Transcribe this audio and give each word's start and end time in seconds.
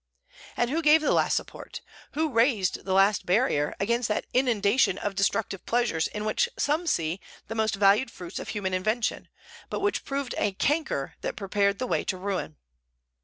And 0.57 0.71
who 0.71 0.81
gave 0.81 1.01
the 1.01 1.11
last 1.11 1.35
support, 1.37 1.81
who 2.13 2.31
raised 2.31 2.85
the 2.85 2.93
last 2.93 3.23
barrier, 3.23 3.75
against 3.79 4.07
that 4.07 4.25
inundation 4.33 4.97
of 4.97 5.13
destructive 5.13 5.63
pleasures 5.67 6.07
in 6.07 6.25
which 6.25 6.49
some 6.57 6.87
see 6.87 7.19
the 7.47 7.53
most 7.53 7.75
valued 7.75 8.09
fruits 8.09 8.39
of 8.39 8.49
human 8.49 8.73
invention, 8.73 9.27
but 9.69 9.79
which 9.81 10.03
proved 10.03 10.33
a 10.39 10.53
canker 10.53 11.13
that 11.21 11.35
prepared 11.35 11.77
the 11.77 11.85
way 11.85 12.03
to 12.05 12.17
ruin? 12.17 12.57